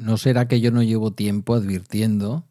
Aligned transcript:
¿No 0.00 0.16
será 0.16 0.48
que 0.48 0.62
yo 0.62 0.70
no 0.70 0.82
llevo 0.82 1.12
tiempo 1.12 1.54
advirtiendo 1.54 2.48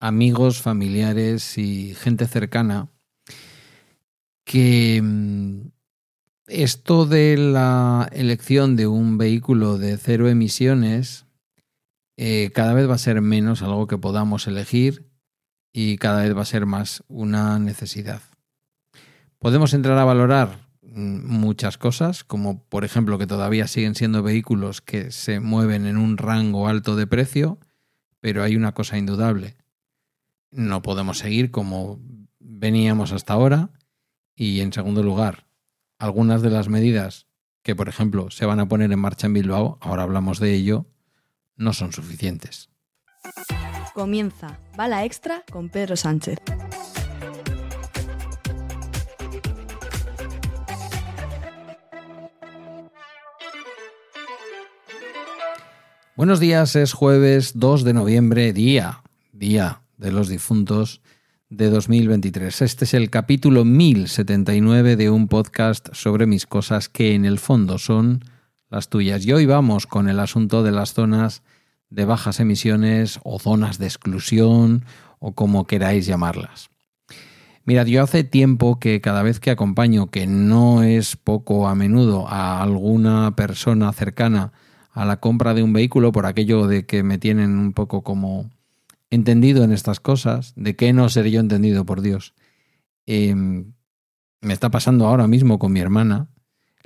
amigos, 0.00 0.60
familiares 0.60 1.56
y 1.56 1.94
gente 1.94 2.26
cercana 2.26 2.88
que 4.44 5.00
mm, 5.00 5.68
esto 6.48 7.06
de 7.06 7.36
la 7.36 8.08
elección 8.10 8.74
de 8.74 8.88
un 8.88 9.18
vehículo 9.18 9.78
de 9.78 9.96
cero 9.98 10.28
emisiones 10.28 11.26
eh, 12.16 12.50
cada 12.52 12.74
vez 12.74 12.90
va 12.90 12.96
a 12.96 12.98
ser 12.98 13.20
menos 13.20 13.62
algo 13.62 13.86
que 13.86 13.96
podamos 13.96 14.48
elegir 14.48 15.08
y 15.72 15.96
cada 15.98 16.22
vez 16.22 16.36
va 16.36 16.42
a 16.42 16.44
ser 16.44 16.66
más 16.66 17.04
una 17.06 17.60
necesidad. 17.60 18.20
Podemos 19.38 19.74
entrar 19.74 19.96
a 19.96 20.04
valorar 20.04 20.63
muchas 20.94 21.76
cosas, 21.78 22.24
como 22.24 22.62
por 22.64 22.84
ejemplo 22.84 23.18
que 23.18 23.26
todavía 23.26 23.66
siguen 23.66 23.94
siendo 23.94 24.22
vehículos 24.22 24.80
que 24.80 25.10
se 25.10 25.40
mueven 25.40 25.86
en 25.86 25.96
un 25.96 26.16
rango 26.16 26.68
alto 26.68 26.96
de 26.96 27.06
precio, 27.06 27.58
pero 28.20 28.42
hay 28.42 28.56
una 28.56 28.72
cosa 28.72 28.96
indudable. 28.96 29.56
No 30.50 30.82
podemos 30.82 31.18
seguir 31.18 31.50
como 31.50 32.00
veníamos 32.38 33.12
hasta 33.12 33.32
ahora 33.32 33.70
y 34.36 34.60
en 34.60 34.72
segundo 34.72 35.02
lugar, 35.02 35.46
algunas 35.98 36.42
de 36.42 36.50
las 36.50 36.68
medidas 36.68 37.26
que 37.62 37.74
por 37.74 37.88
ejemplo 37.88 38.30
se 38.30 38.46
van 38.46 38.60
a 38.60 38.68
poner 38.68 38.92
en 38.92 38.98
marcha 38.98 39.26
en 39.26 39.34
Bilbao, 39.34 39.78
ahora 39.80 40.04
hablamos 40.04 40.38
de 40.38 40.54
ello, 40.54 40.86
no 41.56 41.72
son 41.72 41.92
suficientes. 41.92 42.70
Comienza 43.94 44.58
Bala 44.76 45.04
Extra 45.04 45.44
con 45.50 45.68
Pedro 45.68 45.96
Sánchez. 45.96 46.38
Buenos 56.16 56.38
días, 56.38 56.76
es 56.76 56.92
jueves 56.92 57.54
2 57.56 57.82
de 57.82 57.92
noviembre, 57.92 58.52
día, 58.52 59.02
día 59.32 59.82
de 59.96 60.12
los 60.12 60.28
difuntos 60.28 61.00
de 61.50 61.70
2023. 61.70 62.62
Este 62.62 62.84
es 62.84 62.94
el 62.94 63.10
capítulo 63.10 63.64
1079 63.64 64.94
de 64.94 65.10
un 65.10 65.26
podcast 65.26 65.88
sobre 65.92 66.26
mis 66.26 66.46
cosas 66.46 66.88
que 66.88 67.16
en 67.16 67.24
el 67.24 67.40
fondo 67.40 67.78
son 67.78 68.20
las 68.70 68.90
tuyas. 68.90 69.26
Y 69.26 69.32
hoy 69.32 69.46
vamos 69.46 69.88
con 69.88 70.08
el 70.08 70.20
asunto 70.20 70.62
de 70.62 70.70
las 70.70 70.94
zonas 70.94 71.42
de 71.90 72.04
bajas 72.04 72.38
emisiones 72.38 73.18
o 73.24 73.40
zonas 73.40 73.78
de 73.78 73.86
exclusión 73.86 74.84
o 75.18 75.34
como 75.34 75.66
queráis 75.66 76.06
llamarlas. 76.06 76.70
Mirad, 77.64 77.86
yo 77.86 78.04
hace 78.04 78.22
tiempo 78.22 78.78
que 78.78 79.00
cada 79.00 79.24
vez 79.24 79.40
que 79.40 79.50
acompaño, 79.50 80.12
que 80.12 80.28
no 80.28 80.84
es 80.84 81.16
poco 81.16 81.66
a 81.66 81.74
menudo, 81.74 82.28
a 82.28 82.62
alguna 82.62 83.34
persona 83.34 83.92
cercana 83.92 84.52
a 84.94 85.04
la 85.04 85.18
compra 85.18 85.54
de 85.54 85.62
un 85.62 85.72
vehículo, 85.72 86.12
por 86.12 86.24
aquello 86.24 86.68
de 86.68 86.86
que 86.86 87.02
me 87.02 87.18
tienen 87.18 87.58
un 87.58 87.72
poco 87.72 88.02
como 88.02 88.48
entendido 89.10 89.64
en 89.64 89.72
estas 89.72 89.98
cosas, 89.98 90.54
de 90.56 90.76
que 90.76 90.92
no 90.92 91.08
seré 91.08 91.32
yo 91.32 91.40
entendido 91.40 91.84
por 91.84 92.00
Dios, 92.00 92.32
em, 93.06 93.72
me 94.40 94.52
está 94.52 94.70
pasando 94.70 95.06
ahora 95.06 95.26
mismo 95.26 95.58
con 95.58 95.72
mi 95.72 95.80
hermana, 95.80 96.28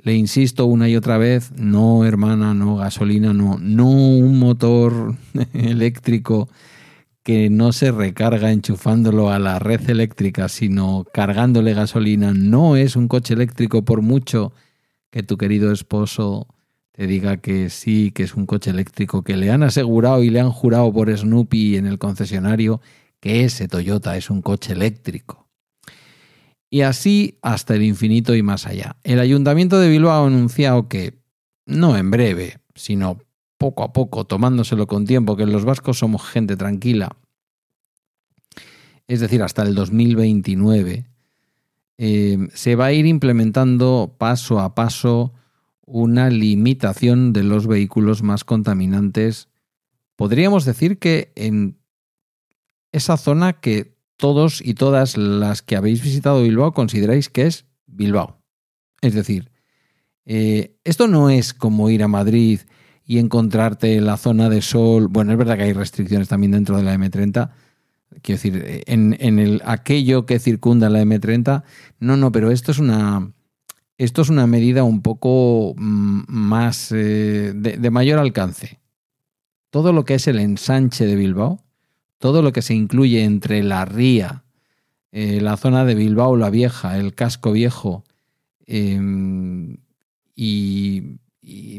le 0.01 0.15
insisto 0.15 0.65
una 0.65 0.89
y 0.89 0.95
otra 0.95 1.17
vez, 1.17 1.51
no 1.55 2.03
hermana, 2.03 2.53
no 2.55 2.77
gasolina, 2.77 3.33
no, 3.33 3.57
no 3.59 3.89
un 3.89 4.39
motor 4.39 5.15
eléctrico 5.53 6.49
que 7.21 7.51
no 7.51 7.73
se 7.73 7.91
recarga 7.91 8.51
enchufándolo 8.51 9.29
a 9.29 9.37
la 9.37 9.59
red 9.59 9.87
eléctrica, 9.87 10.49
sino 10.49 11.05
cargándole 11.13 11.75
gasolina, 11.75 12.33
no 12.33 12.75
es 12.75 12.95
un 12.95 13.07
coche 13.07 13.35
eléctrico 13.35 13.85
por 13.85 14.01
mucho 14.01 14.51
que 15.11 15.21
tu 15.21 15.37
querido 15.37 15.71
esposo 15.71 16.47
te 16.99 17.07
diga 17.07 17.37
que 17.37 17.69
sí, 17.69 18.11
que 18.11 18.23
es 18.23 18.35
un 18.35 18.45
coche 18.45 18.71
eléctrico, 18.71 19.23
que 19.23 19.37
le 19.37 19.51
han 19.51 19.63
asegurado 19.63 20.21
y 20.21 20.29
le 20.29 20.41
han 20.41 20.51
jurado 20.51 20.91
por 20.91 21.09
Snoopy 21.09 21.77
en 21.77 21.85
el 21.85 21.97
concesionario 21.97 22.81
que 23.21 23.45
ese 23.45 23.69
Toyota 23.69 24.17
es 24.17 24.29
un 24.29 24.41
coche 24.41 24.73
eléctrico. 24.73 25.47
Y 26.69 26.81
así 26.81 27.39
hasta 27.41 27.73
el 27.75 27.83
infinito 27.83 28.35
y 28.35 28.43
más 28.43 28.67
allá. 28.67 28.97
El 29.05 29.21
ayuntamiento 29.21 29.79
de 29.79 29.87
Bilbao 29.87 30.25
ha 30.25 30.27
anunciado 30.27 30.89
que, 30.89 31.21
no 31.65 31.95
en 31.95 32.11
breve, 32.11 32.57
sino 32.75 33.19
poco 33.57 33.83
a 33.83 33.93
poco, 33.93 34.25
tomándoselo 34.25 34.85
con 34.85 35.05
tiempo, 35.05 35.37
que 35.37 35.45
los 35.45 35.63
vascos 35.63 35.99
somos 35.99 36.27
gente 36.27 36.57
tranquila, 36.57 37.15
es 39.07 39.21
decir, 39.21 39.41
hasta 39.41 39.61
el 39.61 39.73
2029, 39.73 41.05
eh, 41.97 42.37
se 42.53 42.75
va 42.75 42.87
a 42.87 42.91
ir 42.91 43.05
implementando 43.05 44.15
paso 44.17 44.59
a 44.59 44.75
paso 44.75 45.33
una 45.89 46.29
limitación 46.29 47.33
de 47.33 47.43
los 47.43 47.65
vehículos 47.65 48.21
más 48.21 48.43
contaminantes. 48.43 49.49
Podríamos 50.15 50.63
decir 50.63 50.99
que 50.99 51.31
en 51.35 51.79
esa 52.91 53.17
zona 53.17 53.53
que 53.53 53.97
todos 54.17 54.61
y 54.63 54.75
todas 54.75 55.17
las 55.17 55.61
que 55.61 55.75
habéis 55.75 56.03
visitado 56.03 56.43
Bilbao 56.43 56.73
consideráis 56.73 57.29
que 57.29 57.47
es 57.47 57.65
Bilbao. 57.87 58.41
Es 59.01 59.13
decir, 59.13 59.51
eh, 60.25 60.75
esto 60.83 61.07
no 61.07 61.29
es 61.29 61.53
como 61.53 61.89
ir 61.89 62.03
a 62.03 62.07
Madrid 62.07 62.59
y 63.03 63.17
encontrarte 63.17 63.99
la 64.01 64.17
zona 64.17 64.49
de 64.49 64.61
sol. 64.61 65.07
Bueno, 65.07 65.31
es 65.31 65.37
verdad 65.37 65.57
que 65.57 65.63
hay 65.63 65.73
restricciones 65.73 66.27
también 66.27 66.51
dentro 66.51 66.77
de 66.77 66.83
la 66.83 66.93
M30. 66.93 67.49
Quiero 68.21 68.41
decir, 68.41 68.83
en, 68.85 69.39
el, 69.39 69.61
aquello 69.65 70.27
que 70.27 70.39
circunda 70.39 70.89
la 70.89 71.01
M30. 71.01 71.63
No, 71.99 72.17
no, 72.17 72.31
pero 72.31 72.51
esto 72.51 72.71
es 72.71 72.77
una. 72.77 73.31
Esto 73.99 74.23
es 74.23 74.29
una 74.29 74.47
medida 74.47 74.83
un 74.83 75.01
poco 75.01 75.75
mm, 75.77 76.23
más 76.27 76.91
eh, 76.91 77.51
de 77.53 77.89
mayor 77.91 78.17
alcance. 78.17 78.79
Todo 79.69 79.93
lo 79.93 80.05
que 80.05 80.15
es 80.15 80.27
el 80.27 80.39
ensanche 80.39 81.05
de 81.05 81.15
Bilbao, 81.15 81.61
todo 82.17 82.41
lo 82.41 82.51
que 82.53 82.61
se 82.61 82.73
incluye 82.73 83.23
entre 83.23 83.61
la 83.61 83.85
ría, 83.85 84.43
eh, 85.11 85.41
la 85.41 85.57
zona 85.57 85.83
de 85.83 85.95
Bilbao 85.95 86.37
la 86.37 86.49
Vieja, 86.49 86.97
el 86.97 87.13
casco 87.13 87.51
viejo 87.51 88.03
em, 88.65 89.77
y, 90.33 91.17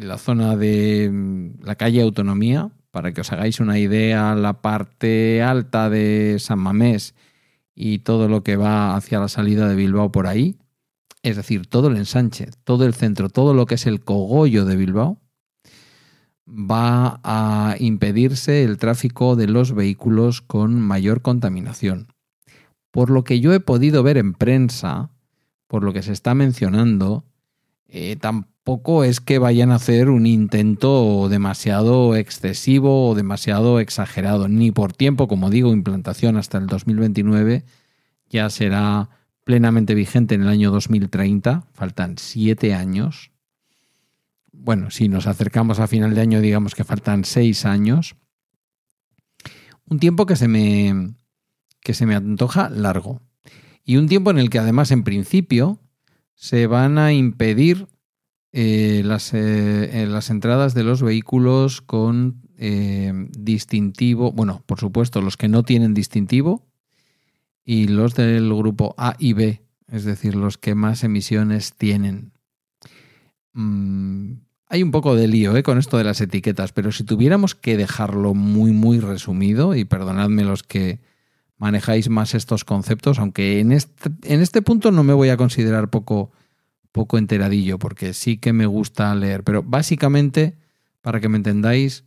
la 0.01 0.19
zona 0.19 0.57
de 0.57 1.09
mm, 1.11 1.63
la 1.65 1.77
calle 1.77 2.03
Autonomía, 2.03 2.71
para 2.91 3.13
que 3.13 3.23
os 3.23 3.33
hagáis 3.33 3.61
una 3.61 3.79
idea, 3.79 4.35
la 4.35 4.61
parte 4.61 5.43
alta 5.43 5.89
de 5.89 6.37
San 6.39 6.59
Mamés 6.59 7.15
y 7.75 8.01
todo 8.01 8.29
lo 8.29 8.43
que 8.43 8.57
va 8.57 8.95
hacia 8.95 9.21
la 9.21 9.29
salida 9.29 9.69
de 9.69 9.77
Bilbao 9.77 10.13
por 10.13 10.27
ahí, 10.27 10.57
es 11.23 11.37
decir, 11.37 11.67
todo 11.67 11.89
el 11.89 11.97
ensanche, 11.97 12.49
todo 12.65 12.87
el 12.87 12.95
centro, 12.95 13.29
todo 13.29 13.55
lo 13.55 13.67
que 13.67 13.75
es 13.75 13.87
el 13.87 14.01
cogollo 14.01 14.65
de 14.65 14.77
Bilbao, 14.77 15.21
va 16.49 17.21
a 17.23 17.77
impedirse 17.79 18.65
el 18.65 18.79
tráfico 18.79 19.37
de 19.37 19.47
los 19.47 19.73
vehículos 19.73 20.41
con 20.41 20.81
mayor 20.81 21.23
contaminación. 21.23 22.09
Por 22.91 23.11
lo 23.11 23.23
que 23.23 23.41
yo 23.41 23.53
he 23.53 23.61
podido 23.61 24.03
ver 24.03 24.17
en 24.17 24.35
prensa, 24.35 25.11
por 25.69 25.85
lo 25.85 25.93
que 25.93 26.03
se 26.03 26.13
está 26.13 26.35
mencionando, 26.35 27.25
eh, 27.87 28.17
tampoco 28.17 29.05
es 29.05 29.21
que 29.21 29.39
vayan 29.39 29.71
a 29.71 29.77
hacer 29.77 30.11
un 30.11 30.27
intento 30.27 31.29
demasiado 31.29 32.17
excesivo 32.17 33.09
o 33.09 33.15
demasiado 33.15 33.79
exagerado, 33.79 34.49
ni 34.49 34.73
por 34.73 34.93
tiempo, 34.93 35.29
como 35.29 35.51
digo, 35.51 35.73
implantación 35.73 36.37
hasta 36.37 36.59
el 36.59 36.67
2029, 36.67 37.65
ya 38.29 38.51
será 38.51 39.11
plenamente 39.45 39.95
vigente 39.95 40.35
en 40.35 40.43
el 40.43 40.49
año 40.49 40.71
2030, 40.71 41.67
faltan 41.73 42.19
siete 42.19 42.75
años 42.75 43.31
bueno, 44.63 44.91
si 44.91 45.09
nos 45.09 45.27
acercamos 45.27 45.79
a 45.79 45.87
final 45.87 46.15
de 46.15 46.21
año, 46.21 46.41
digamos 46.41 46.75
que 46.75 46.85
faltan 46.85 47.25
seis 47.25 47.65
años. 47.65 48.17
Un 49.87 49.99
tiempo 49.99 50.27
que 50.27 50.37
se 50.37 50.49
me, 50.49 51.15
que 51.81 51.95
se 51.95 52.07
me 52.07 52.15
antoja 52.15 52.69
largo. 52.69 53.23
Y 53.85 53.97
un 53.97 54.09
tiempo 54.09 54.31
en 54.31 54.39
el 54.39 54.51
que 54.51 54.59
además, 54.59 54.91
en 54.91 55.03
principio, 55.03 55.79
se 56.35 56.67
van 56.67 56.99
a 56.99 57.13
impedir 57.13 57.89
eh, 58.53 59.03
las, 59.05 59.33
eh, 59.33 60.07
las, 60.09 60.31
entradas 60.31 60.75
de 60.75 60.85
los 60.85 61.03
vehículos 61.03 61.81
con 61.81 62.43
eh, 62.59 63.13
distintivo, 63.39 64.33
bueno, 64.33 64.63
por 64.67 64.79
supuesto, 64.79 65.23
los 65.23 65.37
que 65.37 65.49
no 65.49 65.63
tienen 65.63 65.95
distintivo 65.95 66.70
y 67.65 67.89
los 67.89 68.15
del 68.15 68.53
grupo 68.53 68.95
A 68.99 69.17
y 69.19 69.33
B, 69.33 69.63
es 69.89 70.05
decir, 70.05 70.35
los 70.35 70.59
que 70.59 70.75
más 70.75 71.05
emisiones 71.05 71.75
tienen. 71.75 72.33
Mm, 73.53 74.35
hay 74.67 74.83
un 74.83 74.93
poco 74.93 75.17
de 75.17 75.27
lío 75.27 75.57
¿eh? 75.57 75.63
con 75.63 75.79
esto 75.79 75.99
de 75.99 76.05
las 76.05 76.21
etiquetas, 76.21 76.73
pero 76.73 76.93
si 76.93 77.05
tuviéramos 77.05 77.55
que 77.55 77.77
dejarlo 77.77 78.35
muy, 78.35 78.71
muy 78.73 79.01
resumido, 79.01 79.75
y 79.75 79.85
perdonadme 79.85 80.45
los 80.45 80.63
que 80.63 81.01
manejáis 81.59 82.09
más 82.09 82.35
estos 82.35 82.65
conceptos, 82.65 83.19
aunque 83.19 83.61
en 83.61 83.73
este, 83.73 84.11
en 84.23 84.41
este 84.41 84.63
punto 84.63 84.93
no 84.93 85.03
me 85.03 85.13
voy 85.13 85.29
a 85.29 85.37
considerar 85.37 85.91
poco, 85.91 86.31
poco 86.93 87.19
enteradillo, 87.19 87.79
porque 87.79 88.15
sí 88.15 88.39
que 88.39 88.53
me 88.53 88.67
gusta 88.67 89.15
leer, 89.15 89.45
pero 89.45 89.63
básicamente, 89.63 90.57
para 91.03 91.21
que 91.21 91.29
me 91.29 91.37
entendáis, 91.37 92.05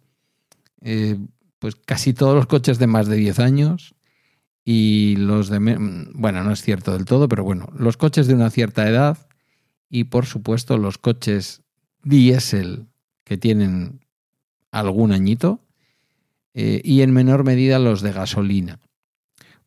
eh, 0.82 1.18
pues 1.60 1.76
casi 1.76 2.14
todos 2.14 2.36
los 2.36 2.48
coches 2.48 2.80
de 2.80 2.88
más 2.88 3.08
de 3.08 3.18
10 3.18 3.40
años 3.40 3.94
y 4.66 5.16
los 5.18 5.50
de... 5.50 5.60
Bueno, 6.14 6.44
no 6.44 6.52
es 6.52 6.62
cierto 6.62 6.94
del 6.94 7.06
todo, 7.06 7.28
pero 7.28 7.44
bueno, 7.44 7.68
los 7.78 7.98
coches 7.98 8.28
de 8.28 8.34
una 8.34 8.50
cierta 8.50 8.88
edad 8.88 9.18
y 9.90 10.06
por 10.06 10.26
supuesto 10.26 10.78
los 10.78 10.98
coches 10.98 11.64
diésel 12.04 12.88
que 13.24 13.38
tienen 13.38 14.00
algún 14.72 15.12
añito 15.12 15.60
eh, 16.54 16.82
y 16.84 17.02
en 17.02 17.12
menor 17.12 17.44
medida 17.44 17.80
los 17.80 18.02
de 18.02 18.12
gasolina. 18.12 18.80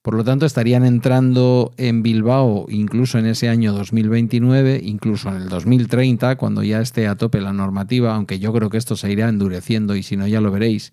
Por 0.03 0.15
lo 0.15 0.23
tanto, 0.23 0.47
estarían 0.47 0.85
entrando 0.85 1.73
en 1.79 2.05
Bilbao 2.05 2.67
incluso 2.69 3.19
en 3.19 3.27
ese 3.27 3.49
año 3.49 3.73
2029, 3.73 4.81
incluso 4.85 5.31
en 5.31 5.43
el 5.43 5.49
2030, 5.49 6.37
cuando 6.37 6.63
ya 6.63 6.81
esté 6.81 7.09
a 7.09 7.17
tope 7.17 7.41
la 7.41 7.53
normativa, 7.53 8.15
aunque 8.15 8.39
yo 8.39 8.53
creo 8.53 8.71
que 8.71 8.79
esto 8.79 8.95
se 8.95 9.11
irá 9.11 9.29
endureciendo 9.29 9.97
y 9.97 10.05
si 10.05 10.17
no 10.17 10.29
ya 10.29 10.41
lo 10.41 10.53
veréis, 10.53 10.93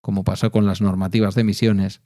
como 0.00 0.22
pasó 0.22 0.52
con 0.52 0.64
las 0.64 0.80
normativas 0.80 1.34
de 1.34 1.40
emisiones, 1.40 2.02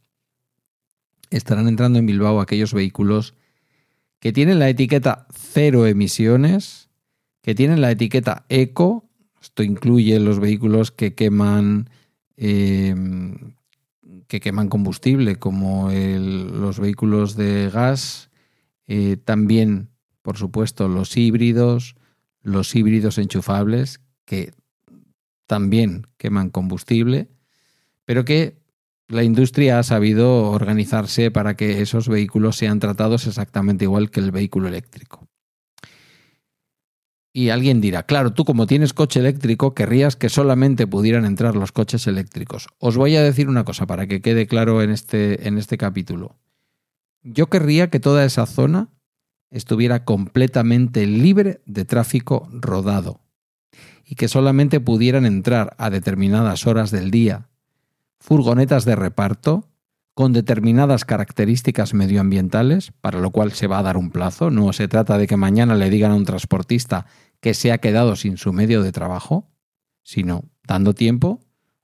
estarán 1.36 1.68
entrando 1.68 1.98
en 1.98 2.06
Bilbao 2.06 2.40
aquellos 2.40 2.72
vehículos 2.72 3.34
que 4.18 4.32
tienen 4.32 4.58
la 4.58 4.68
etiqueta 4.68 5.26
cero 5.32 5.86
emisiones, 5.86 6.88
que 7.42 7.54
tienen 7.54 7.80
la 7.80 7.90
etiqueta 7.90 8.44
eco, 8.48 9.08
esto 9.40 9.62
incluye 9.62 10.18
los 10.18 10.40
vehículos 10.40 10.90
que 10.90 11.14
queman 11.14 11.88
em, 12.36 13.54
que 14.28 14.40
queman 14.40 14.68
combustible, 14.68 15.36
como 15.36 15.90
los 15.90 16.80
vehículos 16.80 17.36
de 17.36 17.70
gas, 17.70 18.30
eh, 18.88 19.16
también, 19.24 19.90
por 20.22 20.36
supuesto, 20.36 20.88
los 20.88 21.16
híbridos, 21.16 21.96
los 22.42 22.74
híbridos 22.74 23.18
enchufables, 23.18 24.00
que 24.24 24.52
también 25.46 26.06
queman 26.16 26.50
combustible, 26.50 27.28
pero 28.04 28.24
que 28.24 28.56
la 29.08 29.22
industria 29.22 29.78
ha 29.78 29.82
sabido 29.82 30.50
organizarse 30.50 31.30
para 31.30 31.56
que 31.56 31.80
esos 31.80 32.08
vehículos 32.08 32.56
sean 32.56 32.80
tratados 32.80 33.26
exactamente 33.26 33.84
igual 33.84 34.10
que 34.10 34.20
el 34.20 34.32
vehículo 34.32 34.68
eléctrico. 34.68 35.28
Y 37.32 37.50
alguien 37.50 37.82
dirá, 37.82 38.04
claro, 38.04 38.32
tú 38.32 38.44
como 38.44 38.66
tienes 38.66 38.94
coche 38.94 39.20
eléctrico, 39.20 39.74
querrías 39.74 40.16
que 40.16 40.30
solamente 40.30 40.86
pudieran 40.86 41.26
entrar 41.26 41.54
los 41.54 41.70
coches 41.70 42.06
eléctricos. 42.06 42.66
Os 42.78 42.96
voy 42.96 43.14
a 43.14 43.22
decir 43.22 43.48
una 43.48 43.64
cosa 43.64 43.86
para 43.86 44.06
que 44.06 44.22
quede 44.22 44.46
claro 44.46 44.82
en 44.82 44.90
este, 44.90 45.46
en 45.46 45.58
este 45.58 45.76
capítulo. 45.76 46.38
Yo 47.22 47.48
querría 47.48 47.90
que 47.90 48.00
toda 48.00 48.24
esa 48.24 48.46
zona 48.46 48.88
estuviera 49.50 50.04
completamente 50.04 51.06
libre 51.06 51.60
de 51.66 51.84
tráfico 51.84 52.48
rodado 52.50 53.20
y 54.06 54.14
que 54.14 54.28
solamente 54.28 54.80
pudieran 54.80 55.26
entrar 55.26 55.74
a 55.78 55.90
determinadas 55.90 56.66
horas 56.66 56.90
del 56.90 57.10
día 57.10 57.50
furgonetas 58.18 58.84
de 58.84 58.96
reparto 58.96 59.68
con 60.14 60.32
determinadas 60.32 61.04
características 61.04 61.92
medioambientales, 61.92 62.92
para 63.02 63.20
lo 63.20 63.30
cual 63.32 63.52
se 63.52 63.66
va 63.66 63.80
a 63.80 63.82
dar 63.82 63.98
un 63.98 64.10
plazo. 64.10 64.50
No 64.50 64.72
se 64.72 64.88
trata 64.88 65.18
de 65.18 65.26
que 65.26 65.36
mañana 65.36 65.74
le 65.74 65.90
digan 65.90 66.12
a 66.12 66.14
un 66.14 66.24
transportista 66.24 67.04
que 67.40 67.52
se 67.52 67.70
ha 67.70 67.78
quedado 67.78 68.16
sin 68.16 68.38
su 68.38 68.54
medio 68.54 68.82
de 68.82 68.92
trabajo, 68.92 69.50
sino 70.02 70.44
dando 70.66 70.94
tiempo, 70.94 71.40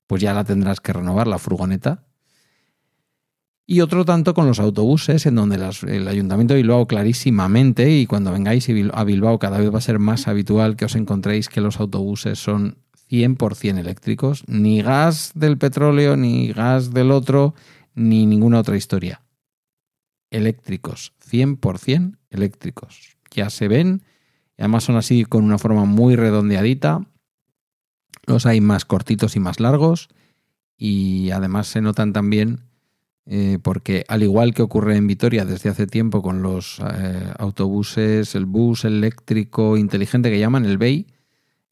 pues 0.07 0.23
ya 0.23 0.33
la 0.33 0.45
tendrás 0.45 0.81
que 0.81 0.95
renovar 0.95 1.27
la 1.27 1.39
furgoneta. 1.39 2.07
Y 3.67 3.81
otro 3.81 4.05
tanto 4.05 4.33
con 4.33 4.47
los 4.47 4.61
autobuses, 4.61 5.27
en 5.27 5.35
donde 5.35 5.57
el 5.57 6.09
Ayuntamiento 6.09 6.55
de 6.55 6.63
Bilbao 6.63 6.87
clarísimamente, 6.87 7.91
y 7.91 8.07
cuando 8.07 8.33
vengáis 8.33 8.67
a 8.93 9.05
Bilbao 9.05 9.39
cada 9.39 9.59
vez 9.59 9.73
va 9.73 9.79
a 9.79 9.83
ser 9.83 9.99
más 9.99 10.27
habitual 10.27 10.77
que 10.77 10.87
os 10.87 10.97
encontréis 10.97 11.49
que 11.49 11.61
los 11.61 11.81
autobuses 11.81 12.39
son 12.39 12.79
100% 13.13 13.79
eléctricos, 13.79 14.45
ni 14.49 14.81
gas 14.81 15.33
del 15.35 15.59
petróleo, 15.59 16.17
ni 16.17 16.53
gas 16.53 16.95
del 16.95 17.11
otro, 17.11 17.55
ni 17.95 18.25
ninguna 18.25 18.61
otra 18.61 18.77
historia. 18.77 19.23
Eléctricos, 20.31 21.13
100% 21.31 22.17
eléctricos. 22.31 23.19
Ya 23.31 23.51
se 23.51 23.69
ven 23.69 24.03
además 24.59 24.85
son 24.85 24.97
así 24.97 25.25
con 25.25 25.45
una 25.45 25.59
forma 25.59 25.85
muy 25.85 26.17
redondeadita. 26.17 27.05
Los 28.27 28.47
hay 28.47 28.61
más 28.61 28.85
cortitos 28.85 29.37
y 29.37 29.41
más 29.41 29.61
largos. 29.61 30.09
Y 30.77 31.31
además 31.31 31.67
se 31.67 31.81
notan 31.81 32.13
también 32.13 32.61
eh, 33.27 33.59
porque 33.63 34.05
al 34.09 34.23
igual 34.23 34.53
que 34.53 34.63
ocurre 34.63 34.97
en 34.97 35.07
Vitoria 35.07 35.45
desde 35.45 35.71
hace 35.71 35.87
tiempo 35.87 36.23
con 36.23 36.43
los 36.43 36.81
eh, 36.81 37.33
autobuses, 37.39 38.35
el 38.35 38.47
bus 38.47 38.85
eléctrico 38.85 39.77
inteligente 39.77 40.31
que 40.31 40.41
llaman 40.41 40.65
el 40.65 40.79
BEI, 40.79 41.07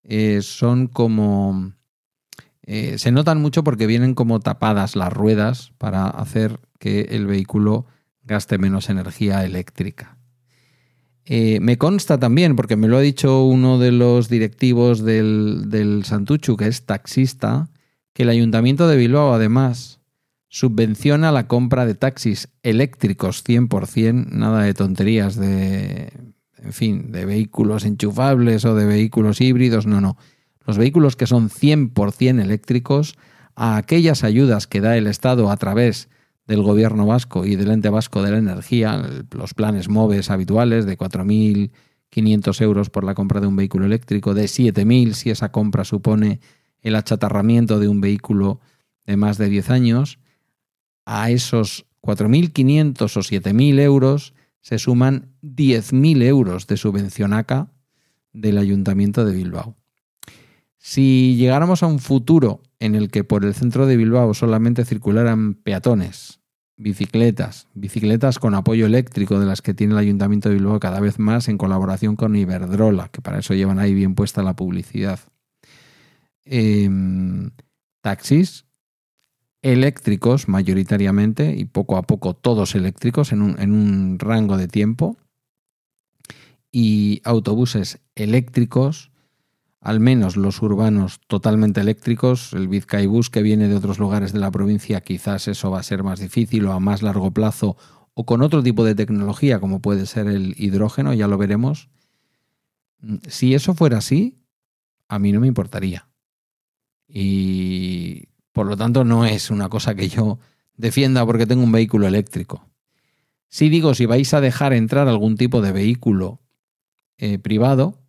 eh, 0.05 0.41
son 0.43 0.87
como... 0.87 1.73
se 2.67 3.11
notan 3.13 3.41
mucho 3.41 3.65
porque 3.65 3.87
vienen 3.87 4.15
como 4.15 4.41
tapadas 4.41 4.97
las 4.97 5.13
ruedas 5.13 5.73
para 5.79 6.09
hacer 6.09 6.61
que 6.79 7.03
el 7.11 7.27
vehículo 7.27 7.87
gaste 8.23 8.59
menos 8.59 8.89
energía 8.89 9.45
eléctrica. 9.45 10.17
Eh, 11.25 11.61
me 11.61 11.79
consta 11.79 12.19
también, 12.19 12.57
porque 12.57 12.77
me 12.77 12.89
lo 12.89 12.97
ha 12.97 13.01
dicho 13.01 13.45
uno 13.45 13.79
de 13.79 13.93
los 13.93 14.29
directivos 14.29 15.05
del, 15.05 15.65
del 15.69 16.05
Santuchu, 16.05 16.57
que 16.57 16.67
es 16.67 16.87
taxista, 16.87 17.71
que 18.13 18.25
el 18.25 18.31
Ayuntamiento 18.31 18.89
de 18.89 18.97
Bilbao 18.97 19.33
además 19.33 20.01
subvenciona 20.49 21.31
la 21.31 21.47
compra 21.47 21.87
de 21.87 21.95
taxis 21.95 22.49
eléctricos 22.65 23.45
100%, 23.45 24.27
nada 24.31 24.63
de 24.65 24.75
tonterías 24.75 25.37
de, 25.37 26.13
en 26.63 26.73
fin, 26.73 27.13
de 27.13 27.25
vehículos 27.25 27.85
enchufables 27.85 28.65
o 28.65 28.75
de 28.75 28.87
vehículos 28.87 29.41
híbridos, 29.41 29.87
no, 29.87 30.01
no. 30.01 30.17
Los 30.67 30.79
vehículos 30.79 31.17
que 31.17 31.27
son 31.27 31.49
100% 31.49 32.43
eléctricos, 32.43 33.17
a 33.57 33.77
aquellas 33.77 34.25
ayudas 34.25 34.67
que 34.67 34.81
da 34.81 34.97
el 34.97 35.07
Estado 35.07 35.51
a 35.51 35.57
través 35.57 36.09
del 36.47 36.63
gobierno 36.63 37.07
vasco 37.07 37.45
y 37.45 37.57
del 37.57 37.71
ente 37.71 37.91
vasco 37.91 38.23
de 38.23 38.33
la 38.33 38.39
energía, 38.39 39.03
los 39.31 39.55
planes 39.55 39.89
MOVES 39.89 40.31
habituales 40.31 40.87
de 40.87 40.99
4.500 40.99 42.61
euros 42.63 42.91
por 42.91 43.05
la 43.05 43.15
compra 43.15 43.41
de 43.41 43.47
un 43.47 43.57
vehículo 43.57 43.87
eléctrico, 43.87 44.35
de 44.35 44.45
7.000 44.45 45.13
si 45.13 45.31
esa 45.31 45.53
compra 45.53 45.85
supone 45.85 46.41
el 46.83 46.97
achatarramiento 46.97 47.79
de 47.79 47.89
un 47.89 48.01
vehículo 48.01 48.61
de 49.07 49.17
más 49.17 49.39
de 49.39 49.49
10 49.49 49.71
años, 49.71 50.19
a 51.05 51.31
esos 51.31 51.87
4.500 52.03 53.03
o 53.03 53.21
7.000 53.21 53.81
euros 53.81 54.35
se 54.61 54.79
suman 54.79 55.35
10.000 55.43 56.23
euros 56.23 56.67
de 56.67 56.77
subvención 56.77 57.33
ACA 57.33 57.73
del 58.33 58.59
Ayuntamiento 58.59 59.25
de 59.25 59.35
Bilbao. 59.35 59.77
Si 60.79 61.37
llegáramos 61.37 61.83
a 61.83 61.87
un 61.87 61.99
futuro 61.99 62.63
en 62.79 62.95
el 62.95 63.11
que 63.11 63.25
por 63.25 63.45
el 63.45 63.55
centro 63.55 63.87
de 63.87 63.97
Bilbao 63.97 64.33
solamente 64.33 64.85
circularan 64.85 65.55
peatones, 65.55 66.41
bicicletas, 66.77 67.69
bicicletas 67.75 68.39
con 68.39 68.55
apoyo 68.55 68.87
eléctrico 68.87 69.39
de 69.39 69.47
las 69.47 69.61
que 69.61 69.75
tiene 69.75 69.93
el 69.93 69.99
Ayuntamiento 69.99 70.49
de 70.49 70.55
Bilbao 70.55 70.81
cada 70.81 71.01
vez 71.01 71.19
más 71.19 71.49
en 71.49 71.59
colaboración 71.59 72.17
con 72.17 72.35
Iberdrola, 72.35 73.09
que 73.09 73.21
para 73.21 73.41
eso 73.41 73.55
llevan 73.55 73.79
ahí 73.79 73.93
bien 73.93 74.15
puesta 74.15 74.43
la 74.43 74.57
publicidad. 74.57 75.21
Em, 76.45 77.51
taxis 78.01 78.65
eléctricos 79.63 80.49
mayoritariamente 80.49 81.55
y 81.57 81.65
poco 81.65 81.97
a 81.97 82.03
poco 82.03 82.35
todos 82.35 82.75
eléctricos 82.75 83.33
en 83.33 83.43
un, 83.43 83.61
en 83.61 83.73
un 83.73 84.19
rango 84.19 84.57
de 84.57 84.69
tiempo 84.69 85.17
y 86.73 87.21
autobuses 87.25 88.01
eléctricos 88.15 89.11
al 89.81 89.99
menos 89.99 90.37
los 90.37 90.61
urbanos 90.61 91.21
totalmente 91.27 91.81
eléctricos, 91.81 92.53
el 92.53 92.69
Vizcaibus 92.69 93.31
que 93.31 93.43
viene 93.43 93.69
de 93.69 93.77
otros 93.77 93.99
lugares 93.99 94.33
de 94.33 94.39
la 94.39 94.51
provincia, 94.51 95.01
quizás 95.01 95.49
eso 95.49 95.71
va 95.71 95.81
a 95.81 95.85
ser 95.85 96.03
más 96.03 96.21
difícil 96.21 96.67
o 96.67 96.73
a 96.73 96.81
más 96.81 97.03
largo 97.03 97.31
plazo 97.31 97.77
o 98.13 98.27
con 98.27 98.43
otro 98.43 98.63
tipo 98.63 98.85
de 98.85 98.95
tecnología 98.95 99.59
como 99.59 99.81
puede 99.81 100.05
ser 100.05 100.27
el 100.27 100.55
hidrógeno, 100.59 101.15
ya 101.15 101.29
lo 101.29 101.39
veremos. 101.39 101.89
Si 103.27 103.55
eso 103.55 103.75
fuera 103.75 103.99
así, 103.99 104.37
a 105.09 105.19
mí 105.19 105.33
no 105.33 105.41
me 105.41 105.47
importaría. 105.47 106.09
Y 107.09 108.29
por 108.53 108.67
lo 108.67 108.77
tanto 108.77 109.05
no 109.05 109.25
es 109.25 109.51
una 109.51 109.69
cosa 109.69 109.95
que 109.95 110.09
yo 110.09 110.39
defienda 110.77 111.25
porque 111.25 111.47
tengo 111.47 111.63
un 111.63 111.73
vehículo 111.73 112.07
eléctrico. 112.07 112.67
Si 113.49 113.69
digo, 113.69 113.95
si 113.95 114.07
vais 114.07 114.33
a 114.35 114.41
dejar 114.41 114.73
entrar 114.73 115.09
algún 115.09 115.37
tipo 115.37 115.61
de 115.61 115.73
vehículo 115.73 116.41
eh, 117.19 117.39
privado, 117.39 118.01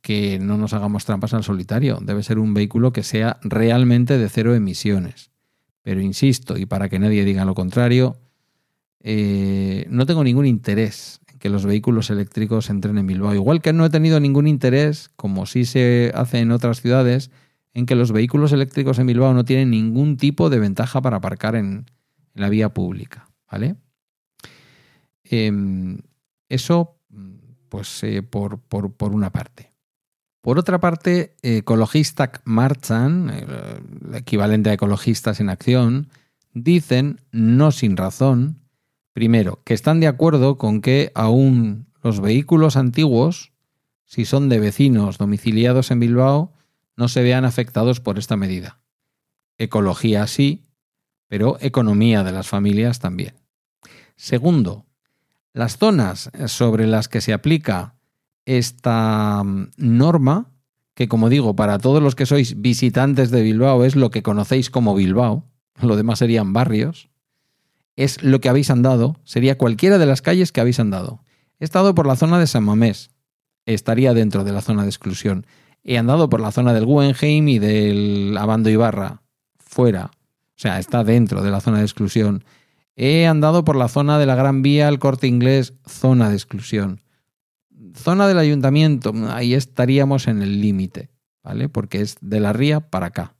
que 0.00 0.38
no 0.38 0.56
nos 0.56 0.72
hagamos 0.72 1.04
trampas 1.04 1.34
al 1.34 1.44
solitario. 1.44 1.98
Debe 2.00 2.22
ser 2.22 2.38
un 2.38 2.54
vehículo 2.54 2.92
que 2.92 3.02
sea 3.02 3.38
realmente 3.42 4.18
de 4.18 4.28
cero 4.28 4.54
emisiones. 4.54 5.30
Pero 5.82 6.00
insisto, 6.00 6.56
y 6.56 6.66
para 6.66 6.88
que 6.88 6.98
nadie 6.98 7.24
diga 7.24 7.44
lo 7.44 7.54
contrario, 7.54 8.16
eh, 9.00 9.86
no 9.88 10.06
tengo 10.06 10.24
ningún 10.24 10.46
interés 10.46 11.20
en 11.30 11.38
que 11.38 11.48
los 11.48 11.64
vehículos 11.64 12.10
eléctricos 12.10 12.70
entren 12.70 12.98
en 12.98 13.06
Bilbao. 13.06 13.34
Igual 13.34 13.60
que 13.62 13.72
no 13.72 13.84
he 13.84 13.90
tenido 13.90 14.20
ningún 14.20 14.46
interés, 14.46 15.10
como 15.16 15.46
sí 15.46 15.64
se 15.64 16.12
hace 16.14 16.40
en 16.40 16.52
otras 16.52 16.80
ciudades, 16.80 17.30
en 17.74 17.86
que 17.86 17.94
los 17.94 18.12
vehículos 18.12 18.52
eléctricos 18.52 18.98
en 18.98 19.06
Bilbao 19.06 19.32
no 19.34 19.44
tienen 19.44 19.70
ningún 19.70 20.16
tipo 20.16 20.50
de 20.50 20.58
ventaja 20.58 21.00
para 21.00 21.18
aparcar 21.18 21.54
en, 21.54 21.86
la 22.34 22.48
vía 22.48 22.72
pública. 22.72 23.28
¿Vale? 23.50 23.76
Em, 25.24 25.98
eso, 26.48 26.98
pues 27.68 28.02
eh, 28.04 28.22
por, 28.22 28.60
por 28.60 29.12
una 29.12 29.30
parte. 29.30 29.70
Por 30.40 30.58
otra 30.58 30.80
parte, 30.80 31.36
Ecologistak 31.42 32.40
Marchan, 32.44 33.30
el 33.30 34.14
equivalente 34.14 34.70
a 34.70 34.72
Ecologistas 34.72 35.38
en 35.40 35.50
Acción, 35.50 36.08
dicen, 36.54 37.20
no 37.30 37.72
sin 37.72 37.96
razón, 37.96 38.60
primero, 39.12 39.60
que 39.64 39.74
están 39.74 40.00
de 40.00 40.06
acuerdo 40.06 40.56
con 40.56 40.80
que 40.80 41.12
aún 41.14 41.88
los 42.02 42.20
vehículos 42.20 42.76
antiguos, 42.76 43.52
si 44.06 44.24
son 44.24 44.48
de 44.48 44.60
vecinos 44.60 45.18
domiciliados 45.18 45.90
en 45.90 46.00
Bilbao, 46.00 46.54
no 47.00 47.08
se 47.08 47.22
vean 47.22 47.46
afectados 47.46 47.98
por 47.98 48.18
esta 48.18 48.36
medida. 48.36 48.78
Ecología 49.56 50.26
sí, 50.26 50.66
pero 51.28 51.56
economía 51.62 52.22
de 52.24 52.32
las 52.32 52.46
familias 52.46 52.98
también. 52.98 53.36
Segundo, 54.16 54.84
las 55.54 55.78
zonas 55.78 56.30
sobre 56.46 56.86
las 56.86 57.08
que 57.08 57.22
se 57.22 57.32
aplica 57.32 57.94
esta 58.44 59.42
mm, 59.42 59.70
norma, 59.78 60.50
que 60.92 61.08
como 61.08 61.30
digo, 61.30 61.56
para 61.56 61.78
todos 61.78 62.02
los 62.02 62.14
que 62.14 62.26
sois 62.26 62.60
visitantes 62.60 63.30
de 63.30 63.40
Bilbao 63.40 63.82
es 63.84 63.96
lo 63.96 64.10
que 64.10 64.22
conocéis 64.22 64.68
como 64.68 64.94
Bilbao, 64.94 65.48
lo 65.80 65.96
demás 65.96 66.18
serían 66.18 66.52
barrios, 66.52 67.08
es 67.96 68.22
lo 68.22 68.42
que 68.42 68.50
habéis 68.50 68.68
andado, 68.68 69.16
sería 69.24 69.56
cualquiera 69.56 69.96
de 69.96 70.04
las 70.04 70.20
calles 70.20 70.52
que 70.52 70.60
habéis 70.60 70.80
andado. 70.80 71.24
He 71.60 71.64
estado 71.64 71.94
por 71.94 72.06
la 72.06 72.16
zona 72.16 72.38
de 72.38 72.46
San 72.46 72.64
Mamés, 72.64 73.10
estaría 73.64 74.12
dentro 74.12 74.44
de 74.44 74.52
la 74.52 74.60
zona 74.60 74.82
de 74.82 74.90
exclusión. 74.90 75.46
He 75.82 75.98
andado 75.98 76.28
por 76.28 76.40
la 76.40 76.52
zona 76.52 76.72
del 76.72 76.84
Guggenheim 76.84 77.48
y 77.48 77.58
del 77.58 78.36
Abando 78.38 78.70
Ibarra, 78.70 79.22
fuera. 79.58 80.10
O 80.60 80.62
sea, 80.62 80.78
está 80.78 81.04
dentro 81.04 81.42
de 81.42 81.50
la 81.50 81.60
zona 81.60 81.78
de 81.78 81.84
exclusión. 81.84 82.44
He 82.96 83.26
andado 83.26 83.64
por 83.64 83.76
la 83.76 83.88
zona 83.88 84.18
de 84.18 84.26
la 84.26 84.34
Gran 84.34 84.60
Vía, 84.60 84.88
el 84.88 84.98
Corte 84.98 85.26
Inglés, 85.26 85.72
zona 85.86 86.28
de 86.28 86.34
exclusión. 86.34 87.00
Zona 87.94 88.28
del 88.28 88.38
ayuntamiento, 88.38 89.12
ahí 89.30 89.54
estaríamos 89.54 90.28
en 90.28 90.42
el 90.42 90.60
límite, 90.60 91.10
¿vale? 91.42 91.68
Porque 91.68 92.02
es 92.02 92.18
de 92.20 92.40
la 92.40 92.52
ría 92.52 92.80
para 92.80 93.06
acá. 93.06 93.36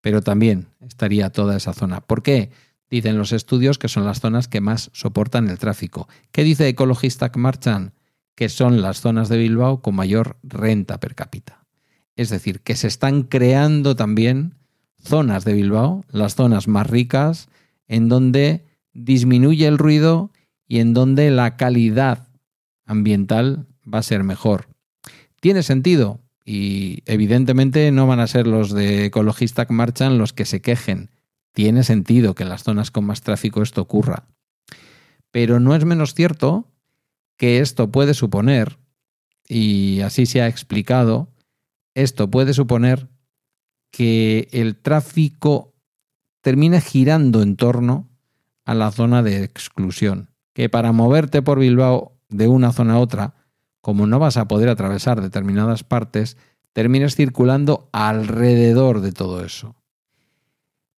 Pero 0.00 0.22
también 0.22 0.68
estaría 0.80 1.30
toda 1.30 1.56
esa 1.56 1.72
zona. 1.72 2.00
¿Por 2.00 2.22
qué? 2.22 2.50
Dicen 2.90 3.18
los 3.18 3.32
estudios 3.32 3.78
que 3.78 3.88
son 3.88 4.04
las 4.04 4.20
zonas 4.20 4.48
que 4.48 4.60
más 4.60 4.90
soportan 4.92 5.48
el 5.48 5.58
tráfico. 5.58 6.08
¿Qué 6.30 6.44
dice 6.44 6.68
Ecologista 6.68 7.30
Marchan? 7.34 7.94
Que 8.34 8.48
son 8.48 8.82
las 8.82 9.00
zonas 9.00 9.28
de 9.28 9.38
Bilbao 9.38 9.82
con 9.82 9.94
mayor 9.94 10.36
renta 10.42 11.00
per 11.00 11.14
cápita. 11.14 11.61
Es 12.16 12.30
decir, 12.30 12.60
que 12.60 12.76
se 12.76 12.88
están 12.88 13.22
creando 13.22 13.96
también 13.96 14.54
zonas 14.98 15.44
de 15.44 15.54
Bilbao, 15.54 16.04
las 16.08 16.34
zonas 16.34 16.68
más 16.68 16.86
ricas, 16.86 17.48
en 17.88 18.08
donde 18.08 18.64
disminuye 18.92 19.66
el 19.66 19.78
ruido 19.78 20.30
y 20.68 20.78
en 20.80 20.94
donde 20.94 21.30
la 21.30 21.56
calidad 21.56 22.28
ambiental 22.84 23.66
va 23.82 23.98
a 23.98 24.02
ser 24.02 24.22
mejor. 24.22 24.68
¿Tiene 25.40 25.62
sentido? 25.62 26.20
Y 26.44 27.02
evidentemente 27.06 27.90
no 27.90 28.06
van 28.06 28.20
a 28.20 28.26
ser 28.26 28.46
los 28.46 28.72
de 28.72 29.06
Ecologista 29.06 29.66
Marchan 29.70 30.18
los 30.18 30.32
que 30.32 30.44
se 30.44 30.60
quejen 30.60 31.10
tiene 31.52 31.84
sentido 31.84 32.34
que 32.34 32.42
en 32.42 32.48
las 32.48 32.64
zonas 32.64 32.90
con 32.90 33.04
más 33.04 33.20
tráfico 33.20 33.62
esto 33.62 33.82
ocurra. 33.82 34.24
Pero 35.30 35.60
no 35.60 35.74
es 35.74 35.84
menos 35.84 36.14
cierto 36.14 36.68
que 37.36 37.60
esto 37.60 37.90
puede 37.90 38.14
suponer, 38.14 38.78
y 39.48 40.00
así 40.00 40.26
se 40.26 40.42
ha 40.42 40.48
explicado, 40.48 41.28
esto 41.94 42.30
puede 42.30 42.54
suponer 42.54 43.08
que 43.90 44.48
el 44.52 44.76
tráfico 44.76 45.74
termine 46.40 46.80
girando 46.80 47.42
en 47.42 47.56
torno 47.56 48.08
a 48.64 48.74
la 48.74 48.90
zona 48.90 49.22
de 49.22 49.44
exclusión. 49.44 50.30
Que 50.54 50.68
para 50.68 50.92
moverte 50.92 51.42
por 51.42 51.58
Bilbao 51.58 52.18
de 52.28 52.48
una 52.48 52.72
zona 52.72 52.94
a 52.94 52.98
otra, 52.98 53.34
como 53.80 54.06
no 54.06 54.18
vas 54.18 54.36
a 54.36 54.48
poder 54.48 54.68
atravesar 54.68 55.20
determinadas 55.20 55.84
partes, 55.84 56.36
termines 56.72 57.16
circulando 57.16 57.88
alrededor 57.92 59.00
de 59.00 59.12
todo 59.12 59.44
eso. 59.44 59.76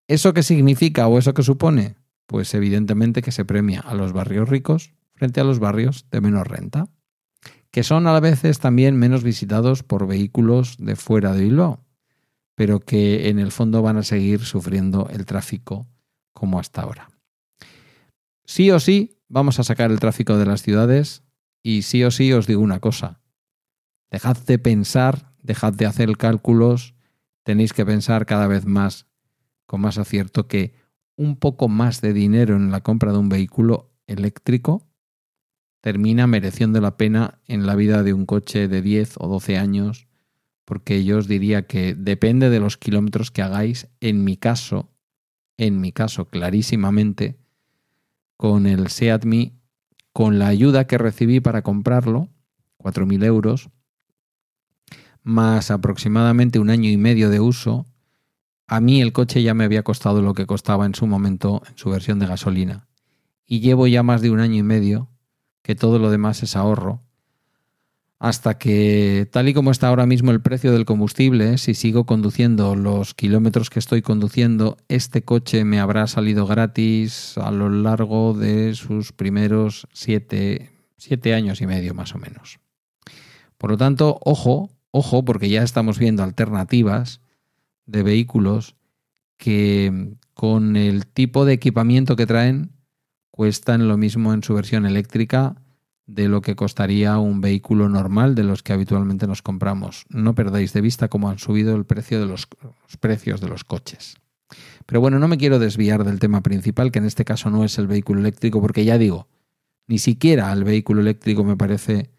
¿Eso 0.06 0.34
qué 0.34 0.42
significa 0.42 1.08
o 1.08 1.18
eso 1.18 1.34
qué 1.34 1.42
supone? 1.42 1.96
Pues 2.26 2.54
evidentemente 2.54 3.22
que 3.22 3.32
se 3.32 3.44
premia 3.44 3.80
a 3.80 3.94
los 3.94 4.12
barrios 4.12 4.48
ricos 4.48 4.92
frente 5.14 5.40
a 5.40 5.44
los 5.44 5.58
barrios 5.58 6.06
de 6.10 6.20
menor 6.20 6.50
renta, 6.50 6.88
que 7.75 7.83
son 7.83 8.07
a 8.07 8.21
veces 8.21 8.61
también 8.61 8.97
menos 8.97 9.25
visitados 9.25 9.83
por 9.83 10.07
vehículos 10.07 10.76
de 10.78 10.95
fuera 10.95 11.33
de 11.33 11.43
Bilbao, 11.43 11.85
pero 12.54 12.78
que 12.78 13.28
en 13.28 13.40
el 13.40 13.50
fondo 13.50 13.83
van 13.83 13.97
a 13.97 14.04
seguir 14.04 14.45
sufriendo 14.45 15.09
el 15.11 15.26
tráfico 15.26 15.88
como 16.33 16.61
hasta 16.61 16.83
ahora. 16.83 17.11
Sí 18.45 18.71
o 18.71 18.78
sí, 18.78 19.19
vamos 19.28 19.59
a 19.59 19.64
sacar 19.64 19.90
el 19.90 19.99
tráfico 19.99 20.38
de 20.38 20.47
las 20.47 20.62
ciudades 20.62 21.25
y 21.64 21.83
sí 21.83 22.04
o 22.04 22.12
sí 22.12 22.33
os 22.33 22.47
digo 22.47 22.62
una 22.62 22.78
cosa. 22.78 23.21
Dejad 24.09 24.37
de 24.37 24.61
pensar, 24.61 25.33
dejad 25.43 25.73
de 25.73 25.87
hacer 25.87 26.16
cálculos, 26.16 26.95
tenéis 27.43 27.73
que 27.73 27.85
pensar 27.85 28.25
cada 28.25 28.47
vez 28.47 28.66
más 28.66 29.09
con 29.66 29.81
más 29.81 29.99
acierto 29.99 30.47
que 30.47 30.75
un 31.16 31.35
poco 31.35 31.66
más 31.66 32.00
de 32.00 32.12
dinero 32.12 32.54
en 32.54 32.71
la 32.71 32.83
compra 32.83 33.11
de 33.11 33.19
un 33.19 33.28
vehículo 33.28 33.90
eléctrico 34.07 34.87
termina 35.85 36.26
mereciendo 36.26 36.81
la 36.81 36.97
pena 36.97 37.43
en 37.47 37.67
la 37.67 37.75
vida 37.75 38.03
de 38.03 38.14
un 38.14 38.25
coche 38.25 38.69
de 38.69 38.81
10 38.81 39.17
o 39.19 39.29
12 39.29 39.59
años, 39.59 40.09
porque 40.64 41.05
yo 41.05 41.19
os 41.19 41.29
diría 41.29 41.67
que 41.67 41.95
depende 41.95 42.49
de 42.49 42.59
los 42.59 42.79
kilómetros 42.79 43.31
que 43.31 43.43
hagáis, 43.43 43.88
en 44.00 44.25
mi 44.25 44.38
caso, 44.38 44.95
en 45.59 45.83
mi 45.83 45.93
caso 45.93 46.31
clarísimamente, 46.31 47.37
con 48.38 48.67
el 48.67 48.88
Seat 48.88 49.25
con 50.14 50.38
la 50.38 50.49
ayuda 50.49 50.87
que 50.87 50.97
recibí 50.97 51.41
para 51.41 51.61
comprarlo, 51.61 52.31
4.000 52.79 53.23
euros, 53.23 53.69
más 55.23 55.71
aproximadamente 55.71 56.61
un 56.61 56.71
año 56.71 56.88
y 56.88 56.97
medio 56.97 57.29
de 57.29 57.41
uso, 57.41 57.85
a 58.67 58.81
mí 58.81 59.03
el 59.03 59.12
coche 59.12 59.43
ya 59.43 59.53
me 59.53 59.64
había 59.64 59.83
costado 59.83 60.23
lo 60.23 60.33
que 60.33 60.47
costaba 60.47 60.87
en 60.87 60.95
su 60.95 61.07
momento 61.07 61.61
en 61.69 61.76
su 61.76 61.91
versión 61.91 62.21
de 62.21 62.26
gasolina. 62.26 62.88
Y 63.45 63.61
llevo 63.61 63.87
ya 63.87 64.03
más 64.03 64.23
de 64.23 64.31
un 64.31 64.41
año 64.41 64.55
y 64.55 64.62
medio 64.62 65.11
que 65.64 65.75
todo 65.75 65.99
lo 65.99 66.11
demás 66.11 66.42
es 66.42 66.56
ahorro. 66.56 67.00
Hasta 68.18 68.59
que, 68.59 69.26
tal 69.33 69.49
y 69.49 69.54
como 69.54 69.71
está 69.71 69.88
ahora 69.88 70.06
mismo 70.06 70.30
el 70.30 70.42
precio 70.42 70.73
del 70.73 70.85
combustible, 70.85 71.56
si 71.56 71.75
sigo 71.75 72.04
conduciendo 72.04 72.76
los 72.76 73.14
kilómetros 73.14 73.71
que 73.71 73.78
estoy 73.78 74.02
conduciendo, 74.02 74.76
este 74.88 75.23
coche 75.23 75.64
me 75.64 75.80
habrá 75.80 76.06
salido 76.06 76.47
gratis 76.47 77.37
a 77.38 77.50
lo 77.50 77.71
largo 77.71 78.35
de 78.35 78.75
sus 78.75 79.12
primeros 79.12 79.88
siete, 79.92 80.71
siete 80.99 81.35
años 81.35 81.62
y 81.62 81.66
medio 81.66 81.94
más 81.94 82.14
o 82.14 82.18
menos. 82.18 82.61
Por 83.56 83.71
lo 83.71 83.78
tanto, 83.78 84.21
ojo, 84.23 84.71
ojo, 84.90 85.25
porque 85.25 85.49
ya 85.49 85.62
estamos 85.62 85.99
viendo 85.99 86.23
alternativas 86.23 87.23
de 87.87 88.02
vehículos 88.02 88.76
que 89.38 90.14
con 90.35 90.76
el 90.76 91.06
tipo 91.06 91.47
de 91.47 91.54
equipamiento 91.54 92.16
que 92.16 92.26
traen 92.26 92.74
cuestan 93.35 93.88
lo 93.88 93.97
mismo 93.97 94.33
en 94.33 94.45
su 94.45 94.55
versión 94.55 94.87
eléctrica 94.87 95.57
de 96.07 96.29
lo 96.29 96.41
que 96.41 96.55
costaría 96.55 97.19
un 97.19 97.41
vehículo 97.41 97.88
normal 97.88 98.37
de 98.37 98.45
los 98.45 98.62
que 98.62 98.73
habitualmente 98.73 99.26
nos 99.26 99.43
compramos. 99.43 100.07
No 100.09 100.37
perdáis 100.37 100.73
de 100.73 100.81
vista 100.81 101.09
cómo 101.09 101.29
han 101.29 101.41
subido 101.41 101.75
el 101.75 101.85
precio 101.85 102.21
de 102.21 102.26
los, 102.26 102.47
los 102.62 102.97
precios 103.00 103.41
de 103.41 103.49
los 103.49 103.64
coches. 103.64 104.17
Pero 104.87 105.00
bueno, 105.00 105.19
no 105.19 105.26
me 105.26 105.37
quiero 105.37 105.59
desviar 105.59 106.05
del 106.05 106.21
tema 106.21 106.43
principal, 106.43 106.93
que 106.93 107.00
en 107.00 107.07
este 107.07 107.25
caso 107.25 107.50
no 107.50 107.64
es 107.64 107.76
el 107.79 107.88
vehículo 107.88 108.21
eléctrico, 108.21 108.61
porque 108.61 108.85
ya 108.85 108.99
digo, 108.99 109.26
ni 109.88 109.99
siquiera 109.99 110.53
el 110.53 110.62
vehículo 110.62 111.00
eléctrico 111.00 111.43
me 111.43 111.57
parece 111.57 112.11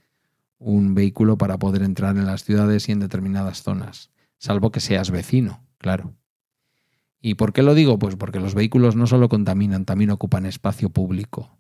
un 0.58 0.96
vehículo 0.96 1.38
para 1.38 1.58
poder 1.58 1.84
entrar 1.84 2.18
en 2.18 2.26
las 2.26 2.44
ciudades 2.44 2.90
y 2.90 2.92
en 2.92 3.00
determinadas 3.00 3.64
zonas 3.64 4.10
salvo 4.38 4.72
que 4.72 4.80
seas 4.80 5.12
vecino, 5.12 5.64
claro. 5.78 6.14
¿Y 7.28 7.34
por 7.34 7.54
qué 7.54 7.64
lo 7.64 7.74
digo? 7.74 7.98
Pues 7.98 8.16
porque 8.16 8.40
los 8.40 8.54
vehículos 8.54 8.96
no 8.96 9.08
solo 9.08 9.30
contaminan, 9.30 9.86
también 9.86 10.12
ocupan 10.12 10.46
espacio 10.46 10.92
público. 10.92 11.58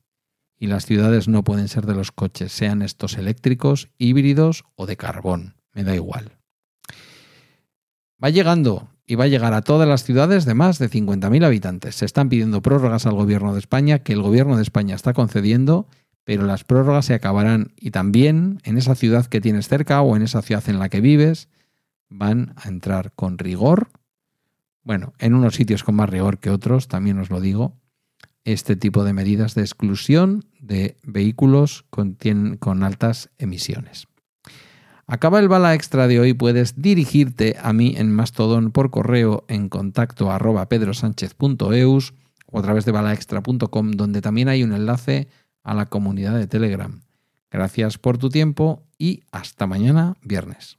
Y 0.59 0.67
las 0.67 0.85
ciudades 0.85 1.27
no 1.27 1.43
pueden 1.43 1.69
ser 1.69 1.87
de 1.87 1.95
los 1.95 2.11
coches, 2.11 2.51
sean 2.51 2.83
estos 2.83 3.17
eléctricos, 3.17 3.89
híbridos 3.97 4.63
o 4.75 4.85
de 4.85 4.95
carbón, 4.95 5.55
me 5.73 5.83
da 5.83 5.95
igual. 5.95 6.33
Va 8.23 8.29
llegando 8.29 8.89
y 9.07 9.15
va 9.15 9.23
a 9.23 9.27
llegar 9.27 9.55
a 9.55 9.63
todas 9.63 9.89
las 9.89 10.03
ciudades 10.03 10.45
de 10.45 10.53
más 10.53 10.77
de 10.77 10.87
50.000 10.87 11.43
habitantes. 11.43 11.95
Se 11.95 12.05
están 12.05 12.29
pidiendo 12.29 12.61
prórrogas 12.61 13.07
al 13.07 13.15
gobierno 13.15 13.53
de 13.53 13.59
España, 13.59 14.03
que 14.03 14.13
el 14.13 14.21
gobierno 14.21 14.57
de 14.57 14.61
España 14.61 14.93
está 14.93 15.13
concediendo, 15.13 15.87
pero 16.25 16.43
las 16.43 16.63
prórrogas 16.63 17.05
se 17.07 17.15
acabarán 17.15 17.73
y 17.75 17.89
también 17.89 18.59
en 18.65 18.77
esa 18.77 18.93
ciudad 18.93 19.25
que 19.25 19.41
tienes 19.41 19.67
cerca 19.67 20.03
o 20.03 20.15
en 20.15 20.21
esa 20.21 20.43
ciudad 20.43 20.69
en 20.69 20.77
la 20.77 20.89
que 20.89 21.01
vives 21.01 21.49
van 22.07 22.53
a 22.55 22.67
entrar 22.67 23.13
con 23.13 23.39
rigor. 23.39 23.89
Bueno, 24.85 25.13
en 25.17 25.33
unos 25.33 25.55
sitios 25.55 25.83
con 25.83 25.95
más 25.95 26.09
rigor 26.09 26.37
que 26.37 26.51
otros, 26.51 26.87
también 26.87 27.17
os 27.17 27.31
lo 27.31 27.41
digo, 27.41 27.75
este 28.45 28.75
tipo 28.75 29.03
de 29.03 29.13
medidas 29.13 29.55
de 29.55 29.61
exclusión 29.61 30.45
de 30.59 30.97
vehículos 31.03 31.85
con, 31.89 32.83
altas 32.83 33.31
emisiones. 33.39 34.07
Acaba 35.07 35.39
el 35.39 35.49
bala 35.49 35.73
extra 35.73 36.07
de 36.07 36.19
hoy, 36.19 36.33
puedes 36.33 36.79
dirigirte 36.81 37.57
a 37.59 37.73
mí 37.73 37.95
en 37.97 38.11
Mastodon 38.11 38.71
por 38.71 38.91
correo 38.91 39.43
en 39.47 39.69
contacto 39.69 40.31
arroba 40.31 40.69
pedrosánchez.eus 40.69 42.13
o 42.45 42.59
a 42.59 42.61
través 42.61 42.85
de 42.85 42.91
balaextra.com 42.91 43.91
donde 43.91 44.21
también 44.21 44.49
hay 44.49 44.63
un 44.63 44.73
enlace 44.73 45.27
a 45.63 45.73
la 45.73 45.87
comunidad 45.87 46.37
de 46.37 46.47
Telegram. 46.47 47.01
Gracias 47.49 47.97
por 47.97 48.19
tu 48.19 48.29
tiempo 48.29 48.83
y 48.99 49.23
hasta 49.31 49.65
mañana 49.65 50.15
viernes. 50.21 50.77